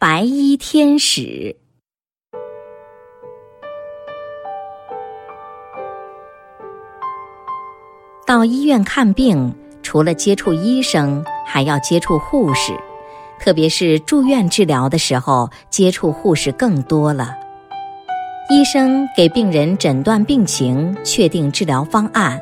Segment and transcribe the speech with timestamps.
[0.00, 1.56] 白衣天使。
[8.24, 12.78] 到医院看病，除了接触医生，还要接触护士，
[13.40, 17.34] 特别是住院治疗的时候，接触护士更多了。
[18.48, 22.38] 医生给病人诊断病情，确定治疗方案；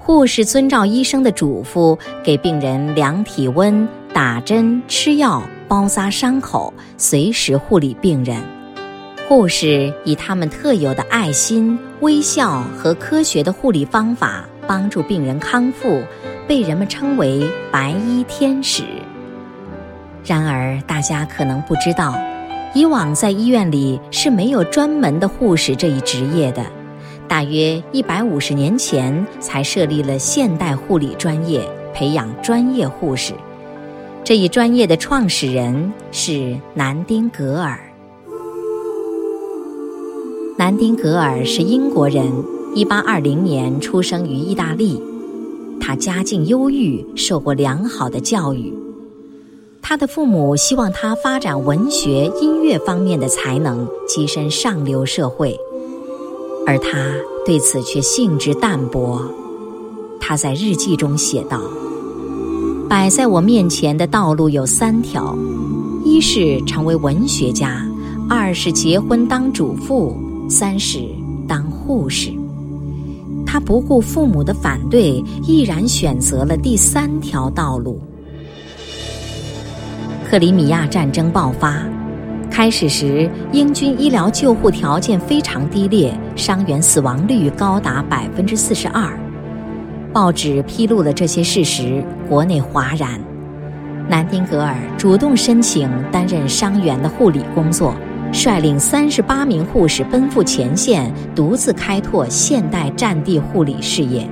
[0.00, 8.36] 护士遵照医生的嘱咐，给病人量体温、打针、吃药、包扎伤口，随时护理病人。
[9.28, 16.02] 护士以他们特有的爱心、微笑和科学的护理方法帮助病人康复，
[16.46, 18.82] 被人们称为“白衣天使”。
[20.24, 22.14] 然而，大家可能不知道。
[22.74, 26.66] 以往在医院里是没有专门的护士这一职业的，
[27.28, 33.32] 大约一百五十年前才设立了现代护理专业，培养专业护士。
[34.24, 37.78] 这一专业的创始人是南丁格尔。
[40.56, 42.32] 南丁格尔是英国人，
[42.74, 44.98] 一八二零年出生于意大利，
[45.78, 48.72] 他家境优裕，受过良好的教育。
[49.82, 55.54] 他的父母希望他发展文学、音乐方面的才能，跻身上流社会，
[56.66, 57.12] 而他
[57.44, 59.20] 对此却兴致淡薄。
[60.18, 61.60] 他在日记中写道
[62.88, 65.36] ：“摆在我面前的道路有三条，
[66.04, 67.84] 一是成为文学家，
[68.28, 70.16] 二是结婚当主妇，
[70.48, 71.00] 三是
[71.48, 72.30] 当护士。”
[73.46, 78.00] 他不顾父母的反对，毅然选择了第三条道路。
[80.28, 81.82] 克里米亚战争爆发，
[82.50, 89.18] 开始时英军医疗救护条件非常低劣，伤员死亡率高达百分之四十二。
[90.14, 93.20] 报纸披露了这些事实，国内哗然。
[94.08, 97.96] 南丁格尔主动申请担任伤员的护理工作，
[98.30, 104.24] 率领三十八名护士奔赴前线，独自开拓现代战地护理事业。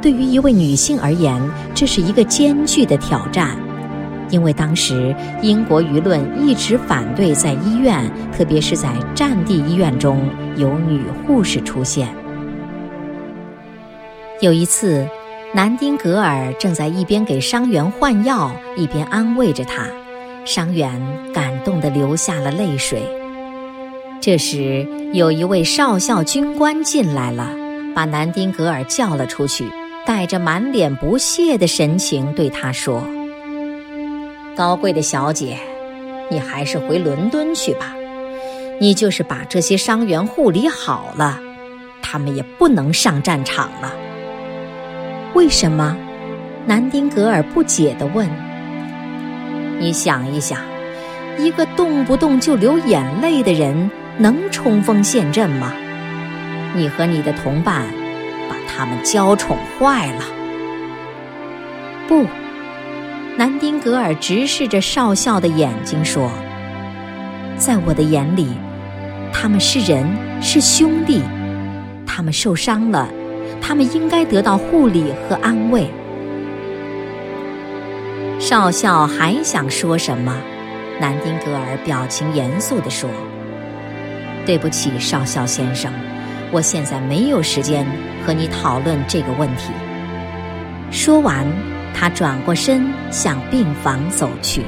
[0.00, 1.40] 对于一位女性而言，
[1.72, 3.56] 这是一个艰巨的挑战。
[4.30, 12.08] 因为当时英国舆论一直反对在医院，特别是在战地医院中有女护士出现。
[14.42, 15.06] 有一次，
[15.54, 19.86] 南丁格尔正在一边给伤员换药，一边安慰着他，
[20.44, 21.00] 伤员
[21.32, 23.04] 感动地流下了泪水。
[24.20, 27.50] 这时，有一位少校军官进来了，
[27.94, 29.64] 把南丁格尔叫了出去，
[30.04, 33.00] 带着满脸不屑的神情对他说。
[34.56, 35.56] 高贵的小姐，
[36.28, 37.94] 你还是回伦敦去吧。
[38.80, 41.38] 你就是把这些伤员护理好了，
[42.02, 43.92] 他们也不能上战场了。
[45.34, 45.96] 为什么？
[46.66, 48.28] 南丁格尔不解地问。
[49.78, 50.58] 你想一想，
[51.38, 55.72] 一个动不动就流眼泪的人能冲锋陷阵吗？
[56.74, 57.86] 你和你的同伴
[58.48, 60.22] 把他们娇宠坏了。
[62.06, 62.26] 不。
[63.34, 66.30] 南丁格尔直视着少校的眼睛说
[67.56, 68.48] ：“在我的眼里，
[69.32, 70.06] 他们是人，
[70.42, 71.22] 是兄弟。
[72.06, 73.08] 他们受伤了，
[73.62, 75.88] 他们应该得到护理和安慰。”
[78.38, 80.36] 少校还想说什么，
[81.00, 83.08] 南丁格尔表情严肃地说
[84.44, 85.90] ：“对不起，少校先生，
[86.50, 87.86] 我现在没有时间
[88.26, 89.72] 和你讨论这个问题。”
[90.92, 91.46] 说完。
[91.94, 94.62] 他转过身向病房走去。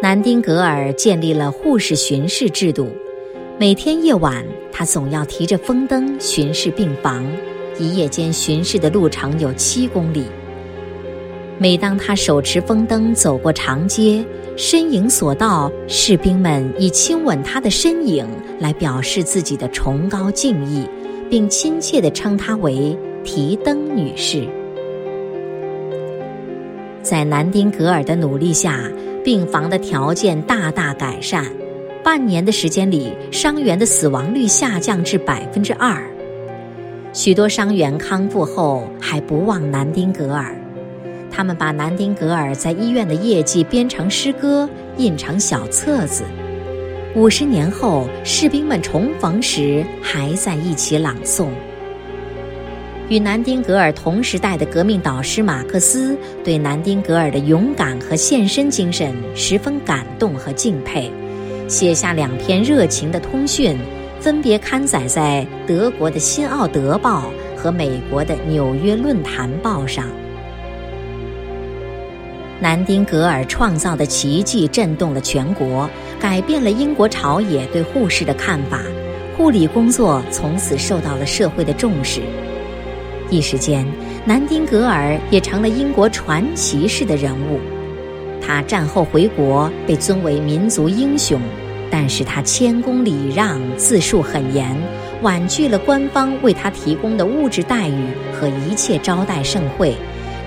[0.00, 2.90] 南丁格尔建立了护士巡视制度，
[3.62, 7.24] 每天夜晚，他总要提着风灯巡视病房，
[7.78, 10.24] 一夜间巡视的路程有七公里。
[11.58, 18.26] 每当他手持风灯走过长街，身影所到，士兵们以亲吻他的身影
[18.58, 20.84] 来表示自己的崇高敬意，
[21.30, 22.98] 并亲切地称他为。
[23.22, 24.44] 提灯女士，
[27.00, 28.90] 在南丁格尔的努力下，
[29.22, 31.46] 病房的条件大大改善。
[32.02, 36.02] 半年的时间里，伤员的死亡率下降至百分之二。
[37.12, 40.52] 许多伤员康复后还不忘南丁格尔，
[41.30, 46.24] 他们把南丁格尔在医院的业绩编成诗歌，印成小册子。
[47.14, 51.46] 五十年后，士兵们重逢时还在一起朗诵。
[53.08, 61.12] 与南丁格尔同时代的革命导师马克思对南丁格尔的勇敢和献身精神十分感动和敬佩，
[61.68, 63.78] 写下两篇热情的通讯，
[64.20, 67.30] 分别刊载在德国的《新奥德报》
[67.60, 70.06] 和美国的《纽约论坛报》上。
[72.60, 75.88] 南丁格尔创造的奇迹震动了全国，
[76.20, 78.80] 改变了英国朝野对护士的看法，
[79.36, 82.20] 护理工作从此受到了社会的重视。
[83.30, 83.84] 一时间，
[84.24, 87.58] 南丁格尔也成了英国传奇式的人物。
[88.44, 91.40] 他战后回国，被尊为民族英雄，
[91.90, 94.76] 但是他谦恭礼让，自述很严，
[95.22, 99.94] 婉拒了官方为他提供的物质待遇和一切招待盛会，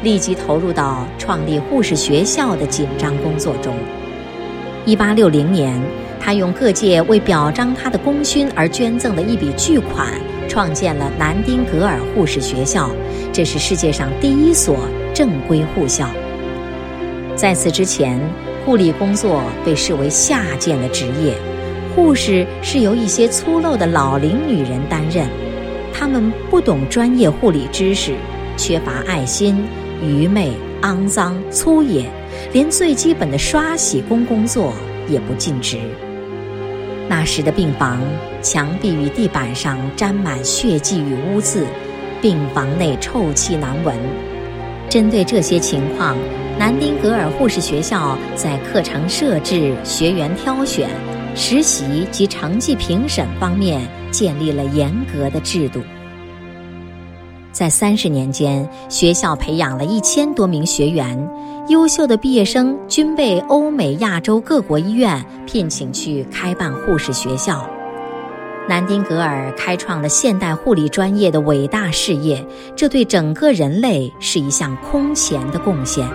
[0.04, 3.74] 立即投入到创立护士学校的紧张工作中。
[4.86, 5.82] 一八六零年，
[6.20, 10.08] 他用各界为表彰他的功勋而捐赠的一笔巨款。
[10.48, 12.90] 创建了南丁格尔护士学校，
[13.34, 14.78] 这是世界上第一所
[15.14, 16.08] 正规护校。
[17.36, 18.18] 在此之前，
[18.66, 21.34] 护理工作被视为下贱的职业，
[21.94, 25.28] 护士是由一些粗陋的老龄女人担任，
[25.94, 28.14] 她们不懂专业护理知识，
[28.56, 29.62] 缺乏爱心，
[30.02, 32.06] 愚昧、肮脏、粗野，
[32.54, 34.74] 连最基本的刷洗工工作
[35.10, 35.78] 也不尽职。
[37.10, 38.02] 那时的病房
[38.42, 41.66] 墙壁与地板上沾满血迹与污渍，
[42.22, 43.94] 病房内臭气难闻。
[44.90, 46.16] 针对这些情况，
[46.58, 50.90] 南丁格尔护士学校在课程设置、学员挑选、
[51.36, 55.82] 实习及成绩评审方面建立了严格的制度。
[57.52, 61.30] 在三十年间，学校培养了一千多名学员。
[61.68, 67.68] 优秀的毕业生均被欧美、亚洲各国医院聘请去开办护士学校。
[68.68, 72.46] 南丁格尔开创了现代护理专业的伟大事业，
[72.76, 76.10] 这对整个人类是一项空前的贡献。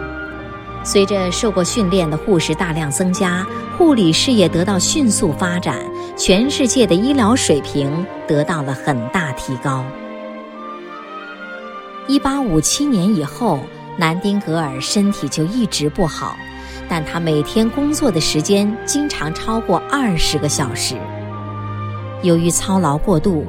[0.83, 3.47] 随着受过训练的护士大量增加，
[3.79, 5.79] 护理事业得到迅速发展，
[6.17, 9.85] 全世界的医疗水平得到了很大提高。
[12.09, 13.61] 一八五七年以后。
[13.99, 16.35] 南丁格尔身体就一直不好，
[16.89, 20.97] 但他每天工作的时间经常超过二十个小时。
[22.23, 23.47] 由于操劳过度，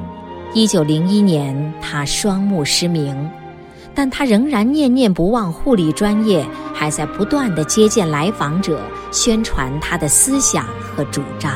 [0.54, 3.30] 一九零一年他双目失明，
[3.94, 8.80] 但他仍然念念不忘护理专业，还在不断的接见来访者，
[9.10, 11.52] 宣传他的思想和主张。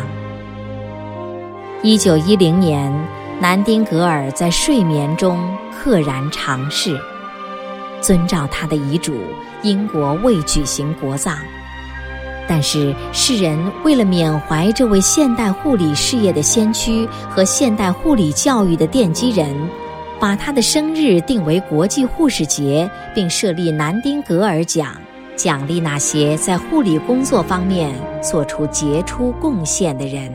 [1.82, 2.92] 一九一零年，
[3.40, 5.38] 南丁格尔在睡眠中
[5.72, 7.00] 溘然长逝。
[8.02, 9.14] 遵照他的遗嘱，
[9.62, 11.34] 英国未举行国葬。
[12.48, 19.54] 但是世人为了缅怀这位现代护理事业的先驱和现代护理教育的奠基人，
[20.20, 24.94] 把他的生日定为国际护士节，并设立南丁格尔奖，
[25.36, 30.32] 奖励那些在护理工作方面做出杰出贡献的人。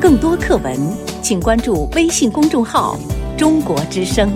[0.00, 1.10] 更多课文。
[1.22, 2.98] 请关注微信公众号
[3.38, 4.32] “中国之声”。